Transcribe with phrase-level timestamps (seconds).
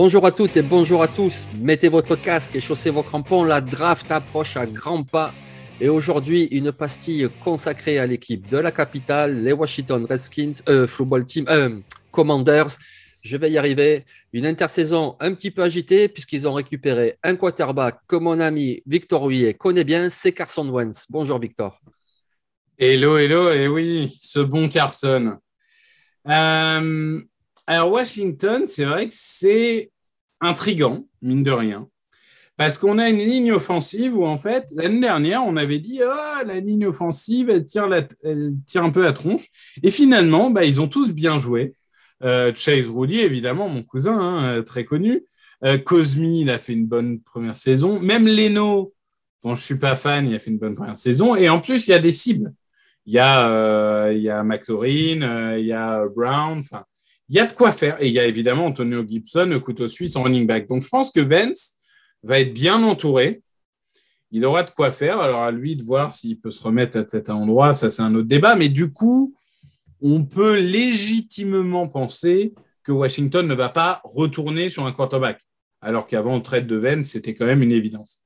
[0.00, 1.48] Bonjour à toutes et bonjour à tous.
[1.58, 3.42] Mettez votre casque et chaussez vos crampons.
[3.42, 5.34] La draft approche à grands pas.
[5.80, 11.24] Et aujourd'hui, une pastille consacrée à l'équipe de la capitale, les Washington Redskins, euh, Football
[11.24, 11.80] Team, euh,
[12.12, 12.78] Commanders.
[13.22, 14.04] Je vais y arriver.
[14.32, 19.24] Une intersaison un petit peu agitée puisqu'ils ont récupéré un quarterback que mon ami Victor
[19.24, 21.06] Huillet connaît bien, c'est Carson Wentz.
[21.10, 21.76] Bonjour Victor.
[22.78, 25.38] Hello, hello, et oui, ce bon Carson.
[26.28, 27.20] Euh,
[27.68, 29.90] alors Washington, c'est vrai que c'est
[30.40, 31.88] intrigant, mine de rien,
[32.56, 36.44] parce qu'on a une ligne offensive où en fait, l'année dernière, on avait dit, oh,
[36.46, 37.88] la ligne offensive, elle tire,
[38.66, 39.46] tire un peu la tronche,
[39.82, 41.74] et finalement, bah, ils ont tous bien joué.
[42.24, 45.24] Euh, Chase Rudy, évidemment, mon cousin, hein, très connu.
[45.64, 48.00] Euh, Cosme, il a fait une bonne première saison.
[48.00, 48.94] Même Leno,
[49.42, 51.34] dont je suis pas fan, il a fait une bonne première saison.
[51.34, 52.52] Et en plus, il y a des cibles.
[53.06, 56.58] Il y a, euh, il y a McLaurin, euh, il y a Brown.
[56.58, 56.84] Enfin,
[57.28, 58.00] il y a de quoi faire.
[58.02, 60.68] Et il y a évidemment Antonio Gibson, le couteau suisse en running back.
[60.68, 61.76] Donc, je pense que Vance
[62.22, 63.42] va être bien entouré.
[64.30, 65.20] Il aura de quoi faire.
[65.20, 67.74] Alors, à lui de voir s'il peut se remettre à tête à endroit.
[67.74, 68.56] Ça, c'est un autre débat.
[68.56, 69.34] Mais du coup,
[70.00, 72.54] on peut légitimement penser
[72.88, 75.40] que Washington ne va pas retourner sur un quarterback,
[75.82, 78.24] alors qu'avant le trade de Vance, c'était quand même une évidence.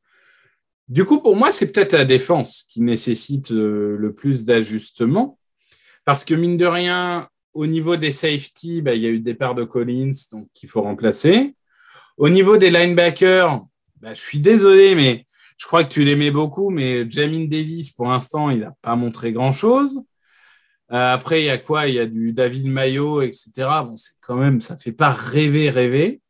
[0.89, 5.39] Du coup, pour moi, c'est peut-être la défense qui nécessite euh, le plus d'ajustements,
[6.05, 9.20] parce que mine de rien, au niveau des safety, bah, il y a eu le
[9.20, 11.55] départ de Collins, donc qu'il faut remplacer.
[12.17, 13.61] Au niveau des linebackers,
[14.01, 15.27] bah, je suis désolé, mais
[15.58, 19.33] je crois que tu l'aimais beaucoup, mais Jamin Davis, pour l'instant, il n'a pas montré
[19.33, 20.02] grand-chose.
[20.92, 21.89] Euh, après, il y a quoi?
[21.89, 23.51] Il y a du David Mayo, etc.
[23.85, 26.20] Bon, c'est quand même, ça fait pas rêver, rêver.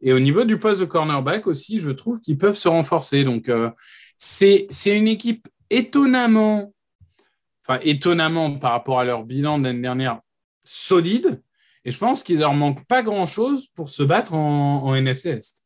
[0.00, 3.24] Et au niveau du poste de cornerback aussi, je trouve qu'ils peuvent se renforcer.
[3.24, 3.70] Donc, euh,
[4.16, 6.72] c'est une équipe étonnamment,
[7.66, 10.20] enfin, étonnamment par rapport à leur bilan de l'année dernière,
[10.68, 11.40] solide.
[11.84, 15.64] Et je pense qu'il leur manque pas grand-chose pour se battre en, NFC Est.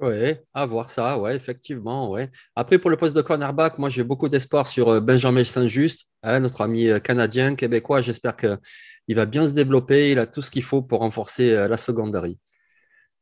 [0.00, 2.30] Oui, à voir ça, ouais, effectivement, ouais.
[2.54, 6.38] Après, pour le poste de cornerback, moi, j'ai beaucoup d'espoir sur euh, Benjamin Saint-Just, hein,
[6.38, 8.00] notre ami euh, canadien, québécois.
[8.00, 10.12] J'espère qu'il va bien se développer.
[10.12, 12.38] Il a tout ce qu'il faut pour renforcer euh, la secondary.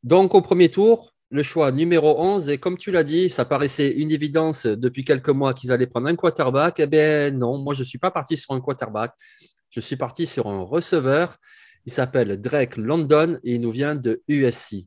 [0.02, 3.88] Donc, au premier tour, le choix numéro 11, et comme tu l'as dit, ça paraissait
[3.92, 6.78] une évidence depuis quelques mois qu'ils allaient prendre un quarterback.
[6.78, 9.12] Eh bien, non, moi, je ne suis pas parti sur un quarterback.
[9.70, 11.36] Je suis parti sur un receveur.
[11.84, 14.86] Il s'appelle Drake London et il nous vient de USC.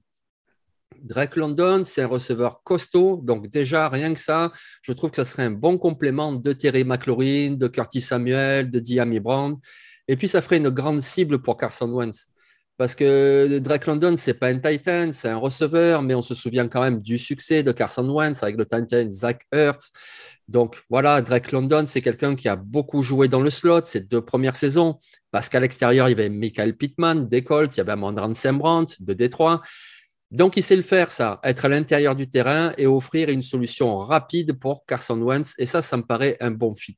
[1.01, 3.21] Drake London, c'est un receveur costaud.
[3.23, 4.51] Donc, déjà, rien que ça,
[4.81, 8.79] je trouve que ce serait un bon complément de Terry McLaurin, de Curtis Samuel, de
[8.79, 9.57] Diami Brown.
[10.07, 12.27] Et puis, ça ferait une grande cible pour Carson Wentz.
[12.79, 16.69] Parce que Drake London, c'est pas un Titan, c'est un receveur, mais on se souvient
[16.69, 19.91] quand même du succès de Carson Wentz avec le Titan Zach Ertz.
[20.47, 24.21] Donc voilà, Drake London, c'est quelqu'un qui a beaucoup joué dans le slot ces deux
[24.21, 24.97] premières saisons,
[25.29, 29.13] parce qu'à l'extérieur, il y avait Michael Pittman des il y avait Amandran Sembrant de
[29.13, 29.61] Détroit.
[30.31, 33.97] Donc, il sait le faire, ça, être à l'intérieur du terrain et offrir une solution
[33.97, 35.53] rapide pour Carson Wentz.
[35.57, 36.97] Et ça, ça me paraît un bon fit.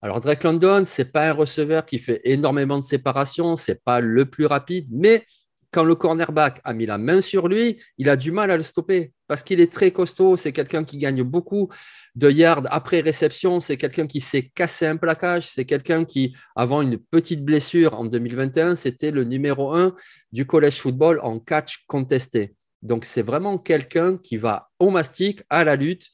[0.00, 3.80] Alors, Drake London, ce n'est pas un receveur qui fait énormément de séparation, ce n'est
[3.84, 5.24] pas le plus rapide, mais
[5.70, 8.62] quand le cornerback a mis la main sur lui, il a du mal à le
[8.62, 10.36] stopper parce qu'il est très costaud.
[10.36, 11.68] C'est quelqu'un qui gagne beaucoup
[12.14, 13.60] de yards après réception.
[13.60, 15.46] C'est quelqu'un qui sait casser un plaquage.
[15.46, 19.94] C'est quelqu'un qui, avant une petite blessure en 2021, c'était le numéro un
[20.32, 22.54] du college football en catch contesté.
[22.80, 26.06] Donc, c'est vraiment quelqu'un qui va au mastic, à la lutte.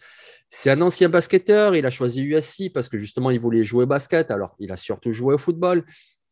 [0.48, 1.74] C'est un ancien basketteur.
[1.74, 4.30] Il a choisi USC parce que justement, il voulait jouer au basket.
[4.30, 5.84] Alors, il a surtout joué au football.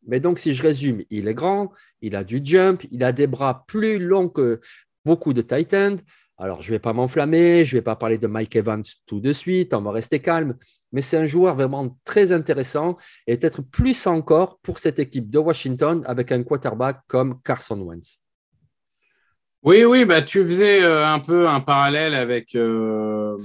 [0.06, 3.26] Mais donc, si je résume, il est grand, il a du jump, il a des
[3.26, 4.60] bras plus longs que
[5.04, 5.98] beaucoup de tight ends.
[6.38, 9.20] Alors, je ne vais pas m'enflammer, je ne vais pas parler de Mike Evans tout
[9.20, 10.56] de suite, on va rester calme.
[10.90, 15.38] Mais c'est un joueur vraiment très intéressant et peut-être plus encore pour cette équipe de
[15.38, 18.21] Washington avec un quarterback comme Carson Wentz.
[19.62, 23.36] Oui, oui, bah, tu faisais euh, un peu un parallèle avec euh.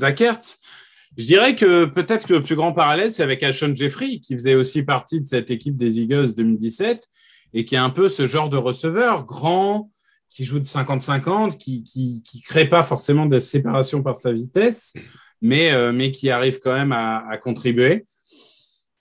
[1.17, 4.55] Je dirais que peut-être que le plus grand parallèle, c'est avec Ashon Jeffrey, qui faisait
[4.55, 7.07] aussi partie de cette équipe des Eagles 2017
[7.53, 9.89] et qui est un peu ce genre de receveur grand,
[10.29, 14.93] qui joue de 50-50, qui, qui, crée pas forcément de séparation par sa vitesse,
[15.41, 18.05] mais, euh, qui arrive quand même à, à, contribuer.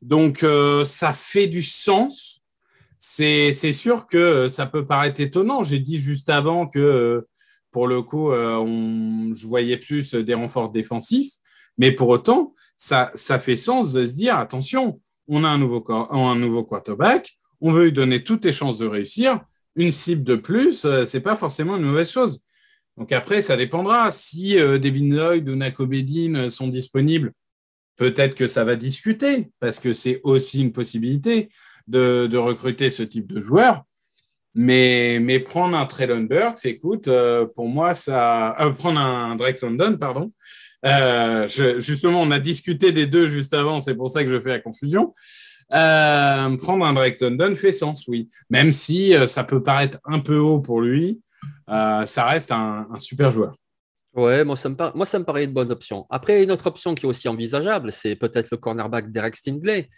[0.03, 2.36] Donc, euh, ça fait du sens.
[2.99, 5.63] C'est sûr que ça peut paraître étonnant.
[5.63, 7.29] J'ai dit juste avant que, euh,
[7.71, 11.33] pour le coup, on, je voyais plus des renforts défensifs.
[11.79, 15.83] Mais pour autant, ça, fait sens de se dire, attention, on a un nouveau,
[16.65, 19.41] quarterback, on veut lui donner toutes les chances de réussir.
[19.75, 22.43] Une cible de plus, ce n'est pas forcément une mauvaise chose.
[22.97, 24.11] Donc après, ça dépendra.
[24.11, 27.33] Si Devin Lloyd ou Nakobedin sont disponibles,
[27.97, 31.51] peut-être que ça va discuter, parce que c'est aussi une possibilité
[31.87, 33.85] de, recruter ce type de joueur.
[34.55, 38.59] Mais, mais prendre un Traylon Burks, écoute, euh, pour moi, ça.
[38.61, 40.31] Euh, prendre un Drake London, pardon.
[40.87, 41.47] Euh,
[41.79, 44.61] justement, on a discuté des deux juste avant, c'est pour ça que je fais la
[44.61, 45.13] confusion.
[45.69, 48.31] prendre un Drake London fait sens, oui.
[48.49, 51.21] Même si ça peut paraître un peu haut pour lui,
[51.69, 53.57] ça reste un super joueur.
[54.17, 56.07] Ouais, moi ça, me paraît une bonne option.
[56.09, 59.91] Après, une autre option qui est aussi envisageable, c'est peut-être le cornerback Derek Stingley.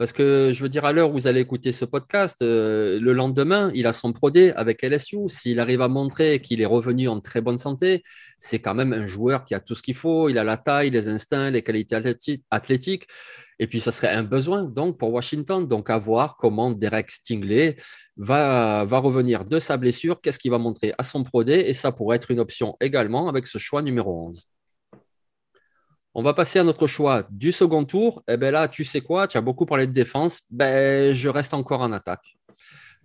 [0.00, 3.12] Parce que je veux dire, à l'heure où vous allez écouter ce podcast, euh, le
[3.12, 5.28] lendemain, il a son prodé avec LSU.
[5.28, 8.02] S'il arrive à montrer qu'il est revenu en très bonne santé,
[8.38, 10.30] c'est quand même un joueur qui a tout ce qu'il faut.
[10.30, 11.96] Il a la taille, les instincts, les qualités
[12.50, 13.08] athlétiques.
[13.58, 15.68] Et puis, ce serait un besoin donc pour Washington.
[15.68, 17.76] Donc, à voir comment Derek Stingley
[18.16, 21.64] va, va revenir de sa blessure, qu'est-ce qu'il va montrer à son prodé?
[21.66, 24.46] Et ça pourrait être une option également avec ce choix numéro 11.
[26.12, 28.24] On va passer à notre choix du second tour.
[28.26, 29.28] Et eh bien là, tu sais quoi?
[29.28, 30.40] Tu as beaucoup parlé de défense.
[30.50, 32.36] Ben, je reste encore en attaque.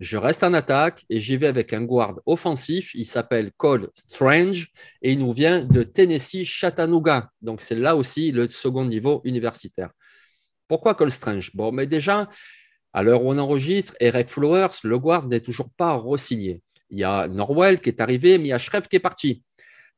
[0.00, 2.90] Je reste en attaque et j'y vais avec un guard offensif.
[2.94, 4.72] Il s'appelle Cole Strange
[5.02, 7.30] et il nous vient de Tennessee Chattanooga.
[7.40, 9.90] Donc, c'est là aussi le second niveau universitaire.
[10.68, 11.54] Pourquoi Cole Strange?
[11.54, 12.28] Bon, mais déjà,
[12.92, 16.60] à l'heure où on enregistre, Eric Flowers, le guard, n'est toujours pas re-signé.
[16.90, 19.44] Il y a Norwell qui est arrivé, mais il y a Schreff qui est parti.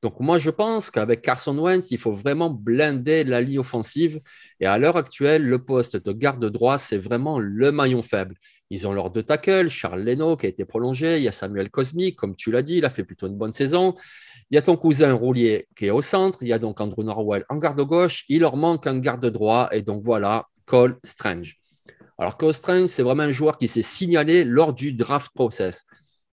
[0.02, 4.20] Donc, moi, je pense qu'avec Carson Wentz, il faut vraiment blinder la ligne offensive.
[4.60, 8.36] Et à l'heure actuelle, le poste de garde droit, c'est vraiment le maillon faible.
[8.70, 11.70] Ils ont leurs deux tackles, Charles Leno qui a été prolongé, il y a Samuel
[11.70, 13.94] Cosmic, comme tu l'as dit, il a fait plutôt une bonne saison.
[14.50, 17.02] Il y a ton cousin Roulier qui est au centre, il y a donc Andrew
[17.02, 21.58] Norwell en garde gauche, il leur manque un garde droit, et donc voilà, Cole Strange.
[22.18, 25.84] Alors, Cole Strange, c'est vraiment un joueur qui s'est signalé lors du draft process.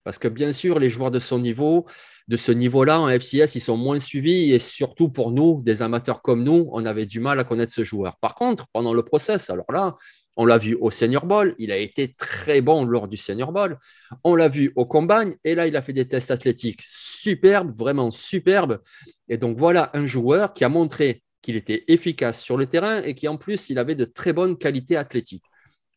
[0.05, 1.85] Parce que bien sûr, les joueurs de son niveau,
[2.27, 6.21] de ce niveau-là en FCS, ils sont moins suivis et surtout pour nous, des amateurs
[6.21, 8.15] comme nous, on avait du mal à connaître ce joueur.
[8.17, 9.97] Par contre, pendant le process, alors là,
[10.37, 13.79] on l'a vu au Senior Bowl, il a été très bon lors du Senior Bowl.
[14.23, 18.11] On l'a vu au Combine et là, il a fait des tests athlétiques superbes, vraiment
[18.11, 18.81] superbes.
[19.27, 23.15] Et donc voilà un joueur qui a montré qu'il était efficace sur le terrain et
[23.15, 25.45] qui en plus, il avait de très bonnes qualités athlétiques.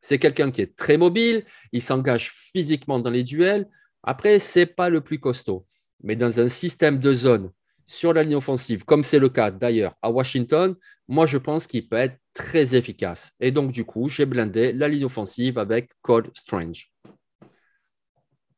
[0.00, 3.68] C'est quelqu'un qui est très mobile, il s'engage physiquement dans les duels,
[4.08, 5.66] après, ce n'est pas le plus costaud.
[6.02, 7.50] Mais dans un système de zone
[7.84, 10.74] sur la ligne offensive, comme c'est le cas d'ailleurs à Washington,
[11.08, 13.32] moi je pense qu'il peut être très efficace.
[13.38, 16.90] Et donc, du coup, j'ai blindé la ligne offensive avec Cole Strange.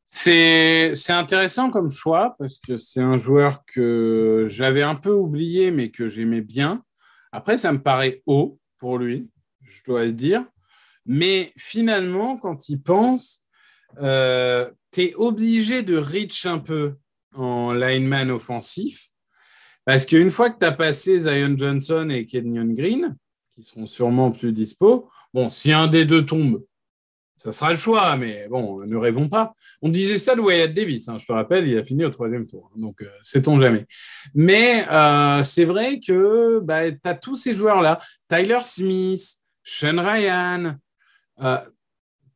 [0.07, 5.91] C'est intéressant comme choix parce que c'est un joueur que j'avais un peu oublié mais
[5.91, 6.85] que j'aimais bien.
[7.33, 9.29] Après, ça me paraît haut pour lui,
[9.63, 10.45] je dois le dire.
[11.07, 13.43] Mais finalement, quand il pense,
[13.99, 16.95] euh, tu es obligé de reach un peu
[17.35, 19.11] en lineman offensif.
[19.85, 23.17] Parce qu'une fois que tu as passé Zion Johnson et Kenyon Green,
[23.55, 26.63] qui seront sûrement plus dispo, bon, si un des deux tombe,
[27.37, 29.55] ça sera le choix, mais bon, ne rêvons pas.
[29.81, 32.47] On disait ça de Wyatt Davis, hein, je te rappelle, il a fini au troisième
[32.47, 33.87] tour, donc euh, sait-on jamais.
[34.35, 39.23] Mais euh, c'est vrai que bah, tu as tous ces joueurs-là, Tyler Smith,
[39.65, 40.77] Sean Ryan,
[41.41, 41.59] euh,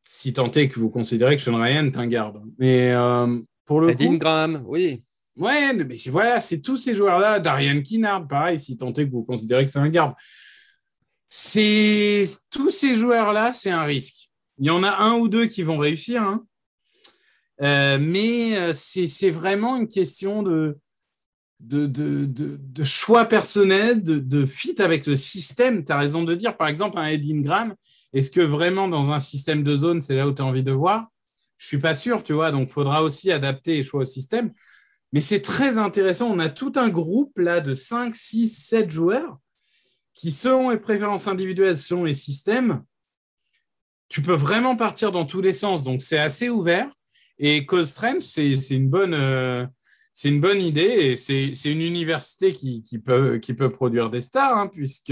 [0.07, 2.41] si tant est que vous considérez que Sean Ryan est un garde.
[2.57, 5.03] Mais euh, pour le Ed Graham, oui.
[5.35, 7.39] Ouais, mais voilà, c'est tous ces joueurs-là.
[7.39, 10.13] Darian Kinnard, pareil, si tant est que vous considérez que c'est un garde.
[11.27, 14.29] C'est tous ces joueurs-là, c'est un risque.
[14.59, 16.45] Il y en a un ou deux qui vont réussir, hein.
[17.61, 20.77] euh, mais euh, c'est vraiment une question de,
[21.59, 25.83] de, de, de choix personnel, de, fit avec le système.
[25.83, 27.75] Tu as raison de dire, par exemple, un Ed Graham,
[28.13, 30.71] est-ce que vraiment dans un système de zone, c'est là où tu as envie de
[30.71, 31.09] voir?
[31.57, 32.51] Je ne suis pas sûr, tu vois.
[32.51, 34.53] Donc, il faudra aussi adapter les choix au système.
[35.13, 36.29] Mais c'est très intéressant.
[36.29, 39.37] On a tout un groupe là de 5, 6, 7 joueurs
[40.13, 42.83] qui, selon les préférences individuelles, selon les systèmes,
[44.07, 45.83] tu peux vraiment partir dans tous les sens.
[45.83, 46.89] Donc, c'est assez ouvert.
[47.37, 49.13] Et Costrem, c'est une bonne.
[49.13, 49.65] Euh,
[50.13, 54.57] c'est une bonne idée et c'est une université qui, peut, qui peut produire des stars,
[54.57, 55.11] hein, puisque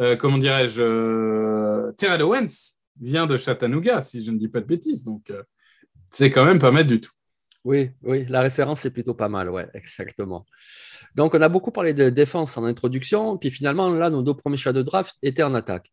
[0.00, 4.66] euh, comment dirais-je, euh, Terrell Owens vient de Chattanooga, si je ne dis pas de
[4.66, 5.04] bêtises.
[5.04, 5.42] Donc, euh,
[6.10, 7.12] c'est quand même pas mal du tout.
[7.64, 10.44] Oui, oui, la référence est plutôt pas mal, ouais, exactement.
[11.14, 14.56] Donc, on a beaucoup parlé de défense en introduction, puis finalement, là, nos deux premiers
[14.56, 15.90] choix de draft étaient en attaque.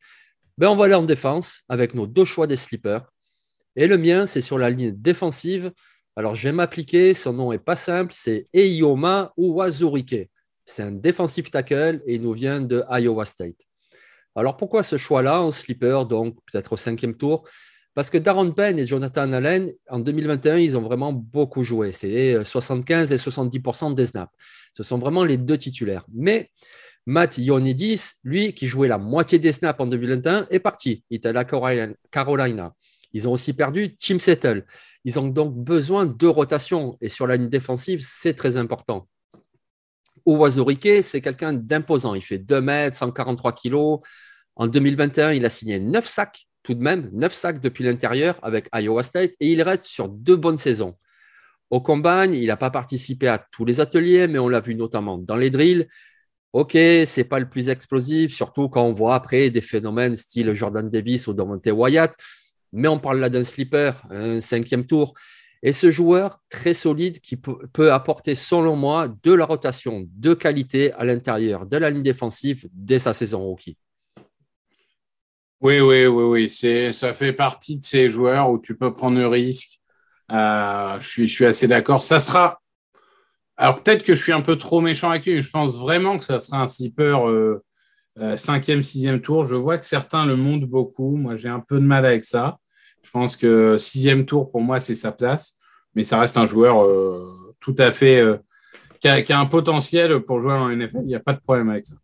[0.57, 3.05] ben, on va aller en défense avec nos deux choix des slippers.
[3.75, 5.71] Et le mien, c'est sur la ligne défensive.
[6.15, 7.13] Alors, je vais m'appliquer.
[7.13, 8.11] Son nom n'est pas simple.
[8.13, 10.29] C'est Eioma Uwazurike.
[10.65, 13.65] C'est un défensif tackle et il nous vient de Iowa State.
[14.35, 17.47] Alors, pourquoi ce choix-là en slipper, donc peut-être au cinquième tour?
[17.93, 21.91] Parce que Darren Penn et Jonathan Allen, en 2021, ils ont vraiment beaucoup joué.
[21.91, 24.31] C'est 75 et 70% des snaps.
[24.71, 26.05] Ce sont vraiment les deux titulaires.
[26.13, 26.49] Mais
[27.05, 31.03] Matt Ionidis, lui, qui jouait la moitié des snaps en 2021, est parti.
[31.09, 32.73] Il est à la Carolina.
[33.11, 34.65] Ils ont aussi perdu Tim Settle.
[35.03, 36.97] Ils ont donc besoin de rotation.
[37.01, 39.09] Et sur la ligne défensive, c'est très important.
[40.25, 42.15] Uwazurike, c'est quelqu'un d'imposant.
[42.15, 43.99] Il fait 2 mètres, 143 kilos.
[44.55, 48.67] En 2021, il a signé 9 sacs, tout de même, 9 sacs depuis l'intérieur avec
[48.73, 49.31] Iowa State.
[49.39, 50.95] Et il reste sur deux bonnes saisons.
[51.69, 55.17] Au combine, il n'a pas participé à tous les ateliers, mais on l'a vu notamment
[55.17, 55.87] dans les drills.
[56.53, 60.89] Ok, c'est pas le plus explosif, surtout quand on voit après des phénomènes style Jordan
[60.89, 62.13] Davis ou Davante Wyatt,
[62.73, 65.13] mais on parle là d'un slipper, un cinquième tour.
[65.63, 70.91] Et ce joueur très solide qui peut apporter, selon moi, de la rotation de qualité
[70.93, 73.77] à l'intérieur de la ligne défensive dès sa saison rookie.
[75.61, 76.93] Oui, oui, oui, oui.
[76.93, 79.79] Ça fait partie de ces joueurs où tu peux prendre le risque.
[80.31, 82.01] Euh, je, suis, assez d'accord.
[82.01, 82.59] Ça sera
[83.57, 86.17] alors peut-être que je suis un peu trop méchant avec lui, mais je pense vraiment
[86.17, 87.63] que ça sera un slipper euh,
[88.17, 89.43] euh, cinquième, sixième tour.
[89.43, 91.15] Je vois que certains le montent beaucoup.
[91.15, 92.57] Moi, j'ai un peu de mal avec ça.
[93.03, 95.57] Je pense que sixième tour, pour moi, c'est sa place.
[95.95, 98.23] Mais ça reste un joueur euh, tout à fait
[99.01, 100.99] qui a, un potentiel pour jouer en NFL.
[101.01, 101.95] Il n'y a pas de problème avec ça.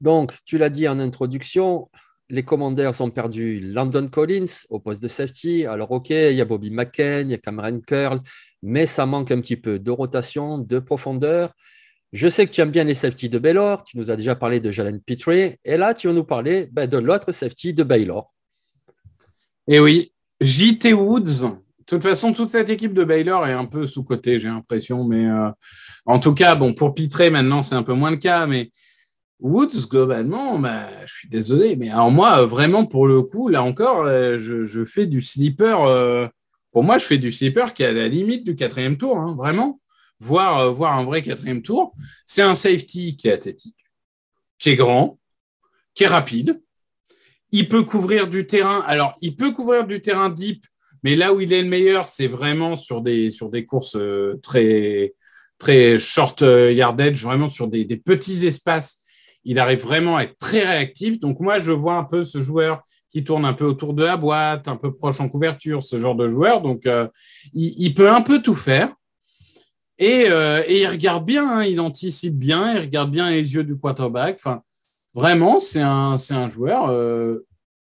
[0.00, 1.88] Donc, tu l'as dit en introduction,
[2.28, 5.64] les Commanders ont perdu Landon Collins au poste de safety.
[5.64, 8.20] Alors, OK, il y a Bobby McKen, il y a Cameron Curl,
[8.62, 11.52] mais ça manque un petit peu de rotation, de profondeur.
[12.12, 13.84] Je sais que tu aimes bien les safety de Baylor.
[13.84, 15.30] Tu nous as déjà parlé de Jalen Pitre.
[15.30, 18.32] Et là, tu vas nous parler ben, de l'autre safety de Baylor.
[19.70, 21.42] Et eh oui, JT Woods.
[21.42, 25.04] De toute façon, toute cette équipe de Baylor est un peu sous-cotée, j'ai l'impression.
[25.04, 25.50] Mais euh,
[26.06, 28.46] en tout cas, bon, pour Pitre, maintenant, c'est un peu moins le cas.
[28.46, 28.72] Mais
[29.40, 34.06] Woods, globalement, bah, je suis désolé, mais alors moi, vraiment, pour le coup, là encore,
[34.06, 35.82] euh, je, fais du sleeper.
[35.82, 36.26] Euh,
[36.72, 39.34] pour moi, je fais du sleeper qui est à la limite du quatrième tour, hein,
[39.36, 39.82] vraiment.
[40.18, 41.92] Voir, voir un vrai quatrième tour.
[42.24, 43.76] C'est un safety qui est athlétique,
[44.58, 45.18] qui est grand,
[45.94, 46.58] qui est rapide.
[47.50, 48.82] Il peut couvrir du terrain.
[48.86, 50.64] Alors, il peut couvrir du terrain deep,
[51.02, 53.96] mais là où il est le meilleur, c'est vraiment sur des, sur des courses
[54.42, 55.14] très,
[55.58, 59.02] très short yardage, vraiment sur des petits espaces
[59.44, 61.18] il arrive vraiment à être très réactif.
[61.20, 64.18] Donc moi, je vois un peu ce joueur qui tourne un peu autour de la
[64.18, 66.60] boîte, un peu proche en couverture, ce genre de joueur.
[66.60, 67.08] Donc euh,
[67.54, 68.90] il, peut un peu tout faire.
[69.98, 71.64] Et, euh, il regarde bien, hein.
[71.64, 74.36] il anticipe bien, il regarde bien les yeux du quarterback.
[74.38, 74.60] Enfin,
[75.14, 76.16] vraiment, c'est un,
[76.50, 76.88] joueur.
[76.88, 77.46] Euh,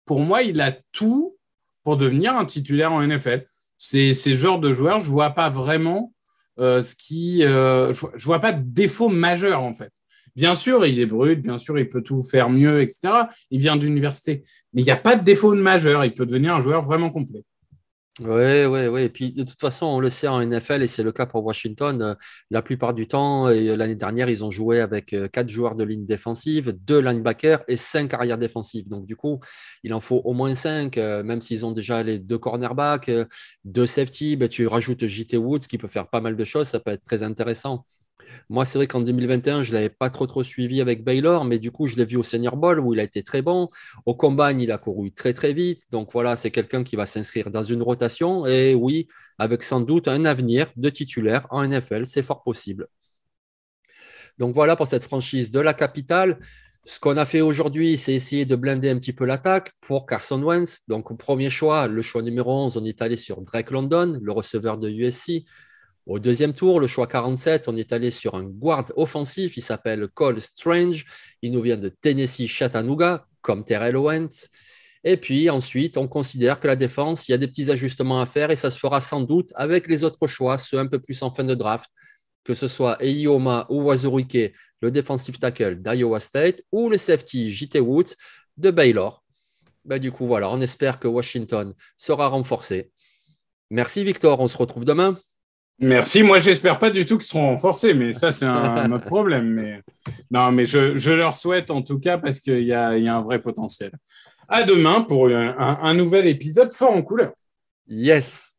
[0.06, 1.38] pour moi, il a tout
[1.84, 3.46] pour devenir un titulaire en NFL.
[3.78, 6.14] C'est ce genre de joueur, je vois pas vraiment
[6.58, 9.92] ce qui, je, je vois pas de défaut majeur en fait.
[10.36, 13.14] Bien sûr, il est brut, bien sûr, il peut tout faire mieux, etc.
[13.52, 14.44] Il vient d'université.
[14.74, 16.04] Mais il n'y a pas de défaut majeur.
[16.06, 17.44] Il peut devenir un joueur vraiment complet.
[18.20, 19.02] Oui, oui, oui.
[19.04, 21.44] Et puis, de toute façon, on le sait en NFL, et c'est le cas pour
[21.44, 22.16] Washington, euh,
[22.52, 25.84] la plupart du temps, et l'année dernière, ils ont joué avec euh, quatre joueurs de
[25.84, 28.88] ligne défensive, deux linebackers et cinq arrières défensives.
[28.88, 29.40] Donc, du coup,
[29.84, 33.10] il en faut au moins cinq, euh, même s'ils ont déjà les deux cornerbacks,
[33.66, 36.80] deux safety, ben, tu rajoutes JT Woods qui peut faire pas mal de choses, ça
[36.80, 37.84] peut être très intéressant.
[38.50, 41.60] Moi, c'est vrai qu'en 2021, je ne l'avais pas trop, trop suivi avec Baylor, mais
[41.60, 43.70] du coup, je l'ai vu au Senior Bowl où il a été très bon.
[44.06, 45.84] Au Combine, il a couru très, très vite.
[45.92, 48.46] Donc voilà, c'est quelqu'un qui va s'inscrire dans une rotation.
[48.46, 52.88] Et oui, avec sans doute un avenir de titulaire en NFL, c'est fort possible.
[54.38, 56.40] Donc voilà pour cette franchise de la capitale.
[56.86, 60.42] Ce qu'on a fait aujourd'hui, c'est essayer de blinder un petit peu l'attaque pour Carson
[60.44, 60.82] Wentz.
[60.90, 64.78] Donc, premier choix, le choix numéro 11, on est allé sur Drake London, le receveur
[64.78, 65.46] de USC.
[66.06, 69.56] Au deuxième tour, le choix 47, on est allé sur un guard offensif.
[69.56, 71.06] Il s'appelle Cole Strange.
[71.42, 74.50] Il nous vient de Tennessee Chattanooga, comme Terrell Owens.
[75.06, 78.26] Et puis ensuite, on considère que la défense, il y a des petits ajustements à
[78.26, 81.22] faire et ça se fera sans doute avec les autres choix, ceux un peu plus
[81.24, 81.90] en fin de draft,
[82.44, 87.80] que ce soit Eioma ou Wazurike, le defensive tackle d'Iowa State, ou le safety JT
[87.80, 88.16] Woods
[88.58, 89.24] de Baylor.
[89.86, 92.92] Ben, du coup, voilà, on espère que Washington sera renforcé.
[93.70, 95.20] Merci Victor, on se retrouve demain.
[95.80, 96.24] Merci.
[96.24, 99.50] Moi, j'espère pas du tout qu'ils seront renforcés, mais ça, c'est un, autre problème.
[99.50, 99.82] Mais
[100.32, 103.92] non, mais je, leur souhaite en tout cas parce qu'il y, a, un vrai potentiel.
[104.48, 107.32] À demain pour un nouvel épisode fort en couleur.
[107.88, 108.54] Yes.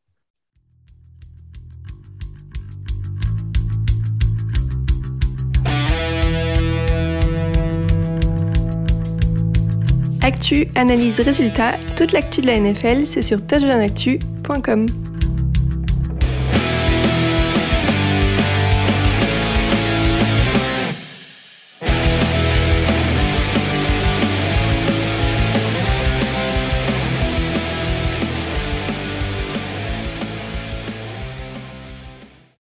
[10.24, 15.13] Actu, analyse, résultat, toute l'actu de la NFL, c'est sur touchdownactu.com.